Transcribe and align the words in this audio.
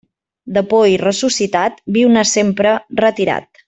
De 0.55 0.63
poll 0.71 0.95
ressuscitat, 1.03 1.79
viu-ne 1.99 2.27
sempre 2.35 2.77
retirat. 3.07 3.51